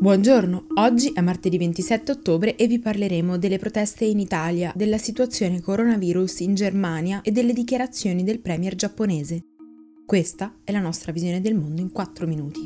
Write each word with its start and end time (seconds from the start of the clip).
Buongiorno, 0.00 0.66
oggi 0.76 1.10
è 1.12 1.20
martedì 1.20 1.58
27 1.58 2.12
ottobre 2.12 2.54
e 2.54 2.68
vi 2.68 2.78
parleremo 2.78 3.36
delle 3.36 3.58
proteste 3.58 4.04
in 4.04 4.20
Italia, 4.20 4.72
della 4.76 4.96
situazione 4.96 5.60
coronavirus 5.60 6.38
in 6.38 6.54
Germania 6.54 7.20
e 7.22 7.32
delle 7.32 7.52
dichiarazioni 7.52 8.22
del 8.22 8.38
premier 8.38 8.76
giapponese. 8.76 9.42
Questa 10.06 10.54
è 10.62 10.70
la 10.70 10.78
nostra 10.78 11.10
visione 11.10 11.40
del 11.40 11.56
mondo 11.56 11.80
in 11.80 11.90
4 11.90 12.28
minuti. 12.28 12.60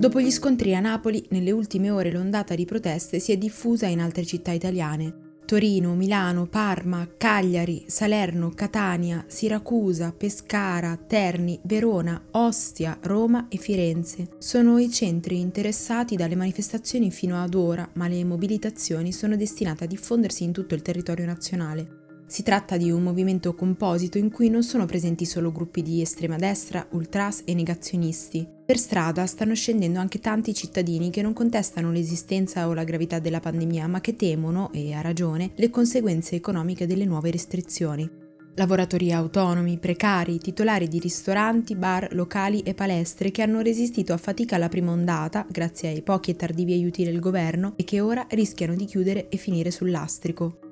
Dopo 0.00 0.20
gli 0.20 0.30
scontri 0.32 0.74
a 0.74 0.80
Napoli, 0.80 1.24
nelle 1.30 1.52
ultime 1.52 1.90
ore 1.90 2.10
l'ondata 2.10 2.56
di 2.56 2.64
proteste 2.64 3.20
si 3.20 3.30
è 3.30 3.36
diffusa 3.36 3.86
in 3.86 4.00
altre 4.00 4.24
città 4.24 4.50
italiane. 4.50 5.31
Torino, 5.52 5.94
Milano, 5.94 6.46
Parma, 6.46 7.06
Cagliari, 7.14 7.84
Salerno, 7.86 8.52
Catania, 8.54 9.22
Siracusa, 9.26 10.10
Pescara, 10.16 10.96
Terni, 10.96 11.60
Verona, 11.64 12.28
Ostia, 12.30 12.96
Roma 13.02 13.48
e 13.50 13.58
Firenze. 13.58 14.30
Sono 14.38 14.78
i 14.78 14.90
centri 14.90 15.40
interessati 15.40 16.16
dalle 16.16 16.36
manifestazioni 16.36 17.10
fino 17.10 17.38
ad 17.38 17.52
ora, 17.52 17.86
ma 17.96 18.08
le 18.08 18.24
mobilitazioni 18.24 19.12
sono 19.12 19.36
destinate 19.36 19.84
a 19.84 19.86
diffondersi 19.86 20.42
in 20.42 20.52
tutto 20.52 20.74
il 20.74 20.80
territorio 20.80 21.26
nazionale. 21.26 22.00
Si 22.26 22.42
tratta 22.42 22.78
di 22.78 22.90
un 22.90 23.02
movimento 23.02 23.54
composito 23.54 24.16
in 24.16 24.30
cui 24.30 24.48
non 24.48 24.62
sono 24.62 24.86
presenti 24.86 25.26
solo 25.26 25.52
gruppi 25.52 25.82
di 25.82 26.00
estrema 26.00 26.36
destra, 26.36 26.86
ultras 26.92 27.42
e 27.44 27.52
negazionisti. 27.52 28.48
Per 28.72 28.80
strada 28.80 29.26
stanno 29.26 29.54
scendendo 29.54 29.98
anche 30.00 30.18
tanti 30.18 30.54
cittadini 30.54 31.10
che 31.10 31.20
non 31.20 31.34
contestano 31.34 31.92
l'esistenza 31.92 32.66
o 32.68 32.72
la 32.72 32.84
gravità 32.84 33.18
della 33.18 33.38
pandemia, 33.38 33.86
ma 33.86 34.00
che 34.00 34.16
temono, 34.16 34.72
e 34.72 34.94
a 34.94 35.02
ragione, 35.02 35.50
le 35.56 35.68
conseguenze 35.68 36.36
economiche 36.36 36.86
delle 36.86 37.04
nuove 37.04 37.30
restrizioni. 37.30 38.10
Lavoratori 38.54 39.12
autonomi, 39.12 39.76
precari, 39.76 40.38
titolari 40.38 40.88
di 40.88 40.98
ristoranti, 41.00 41.76
bar, 41.76 42.14
locali 42.14 42.60
e 42.60 42.72
palestre 42.72 43.30
che 43.30 43.42
hanno 43.42 43.60
resistito 43.60 44.14
a 44.14 44.16
fatica 44.16 44.56
alla 44.56 44.70
prima 44.70 44.90
ondata, 44.90 45.44
grazie 45.50 45.90
ai 45.90 46.00
pochi 46.00 46.30
e 46.30 46.36
tardivi 46.36 46.72
aiuti 46.72 47.04
del 47.04 47.20
governo, 47.20 47.74
e 47.76 47.84
che 47.84 48.00
ora 48.00 48.26
rischiano 48.30 48.74
di 48.74 48.86
chiudere 48.86 49.28
e 49.28 49.36
finire 49.36 49.70
sul 49.70 49.90
lastrico. 49.90 50.71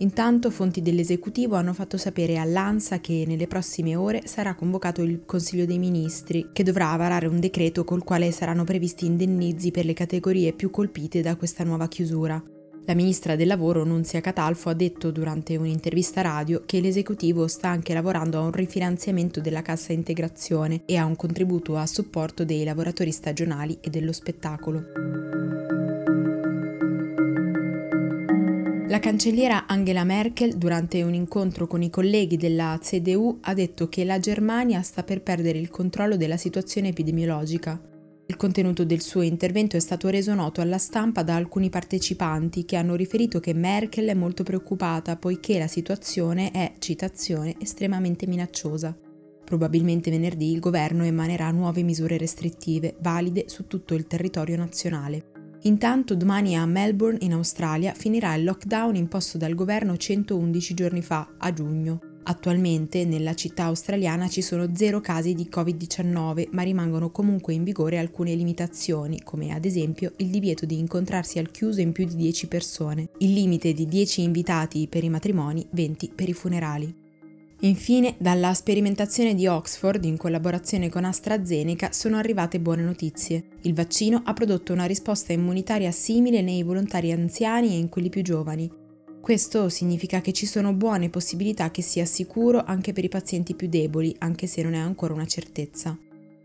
Intanto 0.00 0.50
fonti 0.50 0.80
dell'esecutivo 0.80 1.56
hanno 1.56 1.72
fatto 1.72 1.96
sapere 1.96 2.38
all'ANSA 2.38 3.00
che 3.00 3.24
nelle 3.26 3.48
prossime 3.48 3.96
ore 3.96 4.22
sarà 4.26 4.54
convocato 4.54 5.02
il 5.02 5.24
Consiglio 5.26 5.66
dei 5.66 5.78
Ministri, 5.78 6.50
che 6.52 6.62
dovrà 6.62 6.94
varare 6.94 7.26
un 7.26 7.40
decreto 7.40 7.82
col 7.82 8.04
quale 8.04 8.30
saranno 8.30 8.62
previsti 8.62 9.06
indennizi 9.06 9.72
per 9.72 9.84
le 9.84 9.94
categorie 9.94 10.52
più 10.52 10.70
colpite 10.70 11.20
da 11.20 11.34
questa 11.34 11.64
nuova 11.64 11.88
chiusura. 11.88 12.40
La 12.84 12.94
ministra 12.94 13.34
del 13.34 13.48
lavoro 13.48 13.84
Nunzia 13.84 14.20
Catalfo 14.20 14.70
ha 14.70 14.74
detto 14.74 15.10
durante 15.10 15.56
un'intervista 15.56 16.22
radio 16.22 16.62
che 16.64 16.80
l'esecutivo 16.80 17.46
sta 17.48 17.68
anche 17.68 17.92
lavorando 17.92 18.38
a 18.38 18.42
un 18.42 18.52
rifinanziamento 18.52 19.40
della 19.40 19.62
cassa 19.62 19.92
integrazione 19.92 20.82
e 20.86 20.96
a 20.96 21.04
un 21.04 21.16
contributo 21.16 21.76
a 21.76 21.86
supporto 21.86 22.44
dei 22.44 22.64
lavoratori 22.64 23.10
stagionali 23.10 23.76
e 23.80 23.90
dello 23.90 24.12
spettacolo. 24.12 25.27
La 28.88 29.00
cancelliera 29.00 29.66
Angela 29.66 30.02
Merkel, 30.02 30.56
durante 30.56 31.02
un 31.02 31.12
incontro 31.12 31.66
con 31.66 31.82
i 31.82 31.90
colleghi 31.90 32.38
della 32.38 32.78
CDU, 32.80 33.36
ha 33.42 33.52
detto 33.52 33.90
che 33.90 34.02
la 34.02 34.18
Germania 34.18 34.80
sta 34.80 35.02
per 35.02 35.20
perdere 35.20 35.58
il 35.58 35.68
controllo 35.68 36.16
della 36.16 36.38
situazione 36.38 36.88
epidemiologica. 36.88 37.78
Il 38.24 38.36
contenuto 38.36 38.86
del 38.86 39.02
suo 39.02 39.20
intervento 39.20 39.76
è 39.76 39.80
stato 39.80 40.08
reso 40.08 40.32
noto 40.32 40.62
alla 40.62 40.78
stampa 40.78 41.22
da 41.22 41.34
alcuni 41.34 41.68
partecipanti 41.68 42.64
che 42.64 42.76
hanno 42.76 42.94
riferito 42.94 43.40
che 43.40 43.52
Merkel 43.52 44.08
è 44.08 44.14
molto 44.14 44.42
preoccupata 44.42 45.16
poiché 45.16 45.58
la 45.58 45.66
situazione 45.66 46.50
è, 46.50 46.72
citazione, 46.78 47.56
estremamente 47.60 48.26
minacciosa. 48.26 48.96
Probabilmente 49.44 50.10
venerdì 50.10 50.50
il 50.50 50.60
governo 50.60 51.04
emanerà 51.04 51.50
nuove 51.50 51.82
misure 51.82 52.16
restrittive, 52.16 52.96
valide 53.00 53.50
su 53.50 53.66
tutto 53.66 53.92
il 53.92 54.06
territorio 54.06 54.56
nazionale. 54.56 55.37
Intanto 55.62 56.14
domani 56.14 56.56
a 56.56 56.64
Melbourne, 56.66 57.18
in 57.22 57.32
Australia, 57.32 57.92
finirà 57.92 58.34
il 58.34 58.44
lockdown 58.44 58.94
imposto 58.94 59.38
dal 59.38 59.54
governo 59.54 59.96
111 59.96 60.74
giorni 60.74 61.02
fa, 61.02 61.34
a 61.36 61.52
giugno. 61.52 62.00
Attualmente 62.24 63.04
nella 63.06 63.34
città 63.34 63.64
australiana 63.64 64.28
ci 64.28 64.42
sono 64.42 64.68
zero 64.74 65.00
casi 65.00 65.34
di 65.34 65.48
Covid-19, 65.50 66.48
ma 66.50 66.62
rimangono 66.62 67.10
comunque 67.10 67.54
in 67.54 67.64
vigore 67.64 67.98
alcune 67.98 68.34
limitazioni, 68.34 69.22
come 69.24 69.52
ad 69.52 69.64
esempio 69.64 70.12
il 70.18 70.28
divieto 70.28 70.66
di 70.66 70.78
incontrarsi 70.78 71.38
al 71.38 71.50
chiuso 71.50 71.80
in 71.80 71.92
più 71.92 72.04
di 72.04 72.16
10 72.16 72.46
persone, 72.46 73.08
il 73.18 73.32
limite 73.32 73.72
di 73.72 73.86
10 73.86 74.22
invitati 74.22 74.86
per 74.88 75.04
i 75.04 75.08
matrimoni, 75.08 75.66
20 75.70 76.12
per 76.14 76.28
i 76.28 76.34
funerali. 76.34 77.07
Infine, 77.62 78.14
dalla 78.18 78.54
sperimentazione 78.54 79.34
di 79.34 79.48
Oxford 79.48 80.04
in 80.04 80.16
collaborazione 80.16 80.88
con 80.88 81.04
AstraZeneca 81.04 81.90
sono 81.90 82.16
arrivate 82.16 82.60
buone 82.60 82.82
notizie. 82.82 83.46
Il 83.62 83.74
vaccino 83.74 84.22
ha 84.24 84.32
prodotto 84.32 84.72
una 84.72 84.84
risposta 84.84 85.32
immunitaria 85.32 85.90
simile 85.90 86.40
nei 86.40 86.62
volontari 86.62 87.10
anziani 87.10 87.74
e 87.74 87.78
in 87.78 87.88
quelli 87.88 88.10
più 88.10 88.22
giovani. 88.22 88.70
Questo 89.20 89.68
significa 89.68 90.20
che 90.20 90.32
ci 90.32 90.46
sono 90.46 90.72
buone 90.72 91.10
possibilità 91.10 91.72
che 91.72 91.82
sia 91.82 92.04
sicuro 92.04 92.62
anche 92.64 92.92
per 92.92 93.02
i 93.02 93.08
pazienti 93.08 93.54
più 93.54 93.68
deboli, 93.68 94.14
anche 94.18 94.46
se 94.46 94.62
non 94.62 94.74
è 94.74 94.78
ancora 94.78 95.12
una 95.12 95.26
certezza. 95.26 95.98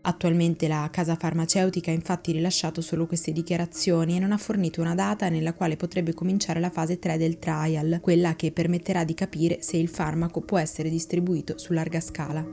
Attualmente 0.06 0.68
la 0.68 0.86
casa 0.92 1.16
farmaceutica 1.16 1.90
ha 1.90 1.94
infatti 1.94 2.32
rilasciato 2.32 2.82
solo 2.82 3.06
queste 3.06 3.32
dichiarazioni 3.32 4.16
e 4.16 4.18
non 4.18 4.32
ha 4.32 4.36
fornito 4.36 4.82
una 4.82 4.94
data 4.94 5.30
nella 5.30 5.54
quale 5.54 5.76
potrebbe 5.76 6.12
cominciare 6.12 6.60
la 6.60 6.68
fase 6.68 6.98
3 6.98 7.16
del 7.16 7.38
trial, 7.38 8.00
quella 8.02 8.36
che 8.36 8.52
permetterà 8.52 9.02
di 9.04 9.14
capire 9.14 9.62
se 9.62 9.78
il 9.78 9.88
farmaco 9.88 10.42
può 10.42 10.58
essere 10.58 10.90
distribuito 10.90 11.56
su 11.56 11.72
larga 11.72 12.00
scala. 12.00 12.44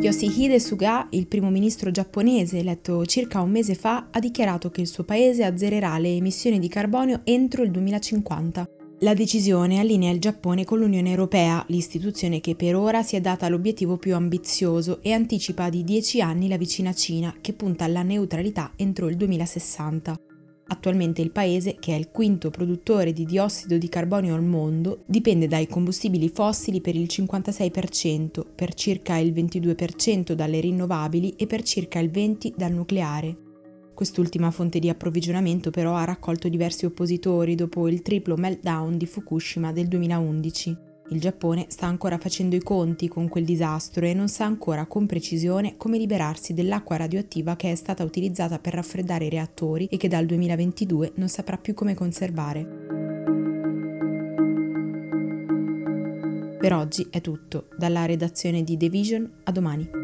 Yoshihide 0.00 0.58
Suga, 0.58 1.06
il 1.10 1.26
primo 1.26 1.50
ministro 1.50 1.90
giapponese 1.90 2.60
eletto 2.60 3.04
circa 3.04 3.42
un 3.42 3.50
mese 3.50 3.74
fa, 3.74 4.06
ha 4.10 4.18
dichiarato 4.20 4.70
che 4.70 4.80
il 4.80 4.88
suo 4.88 5.04
paese 5.04 5.44
azzererà 5.44 5.98
le 5.98 6.16
emissioni 6.16 6.58
di 6.58 6.68
carbonio 6.68 7.20
entro 7.24 7.62
il 7.62 7.70
2050. 7.70 8.79
La 9.02 9.14
decisione 9.14 9.78
allinea 9.78 10.12
il 10.12 10.20
Giappone 10.20 10.66
con 10.66 10.78
l'Unione 10.78 11.08
Europea, 11.08 11.64
l'istituzione 11.68 12.42
che 12.42 12.54
per 12.54 12.76
ora 12.76 13.02
si 13.02 13.16
è 13.16 13.20
data 13.22 13.48
l'obiettivo 13.48 13.96
più 13.96 14.14
ambizioso 14.14 14.98
e 15.00 15.12
anticipa 15.12 15.70
di 15.70 15.82
10 15.84 16.20
anni 16.20 16.48
la 16.48 16.58
vicina 16.58 16.92
Cina, 16.92 17.34
che 17.40 17.54
punta 17.54 17.86
alla 17.86 18.02
neutralità 18.02 18.72
entro 18.76 19.08
il 19.08 19.16
2060. 19.16 20.20
Attualmente 20.66 21.22
il 21.22 21.30
paese, 21.30 21.76
che 21.80 21.94
è 21.94 21.98
il 21.98 22.10
quinto 22.10 22.50
produttore 22.50 23.14
di 23.14 23.24
diossido 23.24 23.78
di 23.78 23.88
carbonio 23.88 24.34
al 24.34 24.44
mondo, 24.44 25.02
dipende 25.06 25.48
dai 25.48 25.66
combustibili 25.66 26.28
fossili 26.28 26.82
per 26.82 26.94
il 26.94 27.08
56%, 27.10 28.44
per 28.54 28.74
circa 28.74 29.16
il 29.16 29.32
22% 29.32 30.32
dalle 30.32 30.60
rinnovabili 30.60 31.36
e 31.38 31.46
per 31.46 31.62
circa 31.62 32.00
il 32.00 32.10
20% 32.10 32.52
dal 32.54 32.72
nucleare. 32.72 33.49
Quest'ultima 34.00 34.50
fonte 34.50 34.78
di 34.78 34.88
approvvigionamento 34.88 35.68
però 35.68 35.94
ha 35.94 36.04
raccolto 36.04 36.48
diversi 36.48 36.86
oppositori 36.86 37.54
dopo 37.54 37.86
il 37.86 38.00
triplo 38.00 38.34
meltdown 38.34 38.96
di 38.96 39.04
Fukushima 39.04 39.72
del 39.72 39.88
2011. 39.88 40.76
Il 41.10 41.20
Giappone 41.20 41.66
sta 41.68 41.84
ancora 41.84 42.16
facendo 42.16 42.56
i 42.56 42.62
conti 42.62 43.08
con 43.08 43.28
quel 43.28 43.44
disastro 43.44 44.06
e 44.06 44.14
non 44.14 44.28
sa 44.28 44.46
ancora 44.46 44.86
con 44.86 45.04
precisione 45.04 45.76
come 45.76 45.98
liberarsi 45.98 46.54
dell'acqua 46.54 46.96
radioattiva 46.96 47.56
che 47.56 47.72
è 47.72 47.74
stata 47.74 48.02
utilizzata 48.02 48.58
per 48.58 48.72
raffreddare 48.72 49.26
i 49.26 49.28
reattori 49.28 49.86
e 49.90 49.98
che 49.98 50.08
dal 50.08 50.24
2022 50.24 51.12
non 51.16 51.28
saprà 51.28 51.58
più 51.58 51.74
come 51.74 51.92
conservare. 51.92 52.66
Per 56.58 56.72
oggi 56.72 57.06
è 57.10 57.20
tutto, 57.20 57.68
dalla 57.76 58.06
redazione 58.06 58.62
di 58.62 58.78
The 58.78 58.88
Vision 58.88 59.30
a 59.44 59.52
domani. 59.52 59.99